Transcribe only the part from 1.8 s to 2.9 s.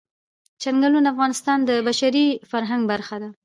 بشري فرهنګ